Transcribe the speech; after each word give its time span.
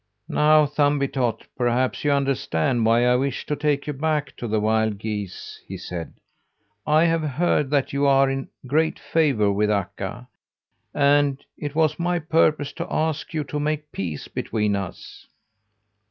"Now, 0.27 0.65
Thumbietot, 0.65 1.45
perhaps 1.55 2.03
you 2.03 2.11
understand 2.11 2.87
why 2.87 3.05
I 3.05 3.15
wish 3.15 3.45
to 3.45 3.55
take 3.55 3.85
you 3.85 3.93
back 3.93 4.35
to 4.37 4.47
the 4.47 4.59
wild 4.59 4.97
geese," 4.97 5.61
he 5.67 5.77
said. 5.77 6.13
"I 6.87 7.03
have 7.05 7.21
heard 7.21 7.69
that 7.69 7.93
you 7.93 8.07
are 8.07 8.27
in 8.27 8.47
great 8.65 8.97
favour 8.97 9.51
with 9.51 9.69
Akka, 9.69 10.27
and 10.91 11.45
it 11.55 11.75
was 11.75 11.99
my 11.99 12.17
purpose 12.17 12.73
to 12.81 12.91
ask 12.91 13.31
you 13.35 13.43
to 13.43 13.59
make 13.59 13.91
peace 13.91 14.27
between 14.27 14.75
us." 14.75 15.27